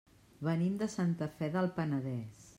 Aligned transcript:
Venim 0.47 0.79
de 0.79 0.87
Santa 0.95 1.29
Fe 1.37 1.51
del 1.59 1.71
Penedès. 1.79 2.47